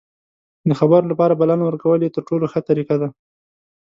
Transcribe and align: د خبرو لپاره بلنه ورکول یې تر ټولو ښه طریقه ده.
د 0.67 0.71
خبرو 0.79 1.09
لپاره 1.11 1.37
بلنه 1.41 1.63
ورکول 1.65 1.99
یې 2.03 2.13
تر 2.15 2.23
ټولو 2.29 2.45
ښه 2.51 2.59
طریقه 2.69 2.95
ده. 3.01 3.09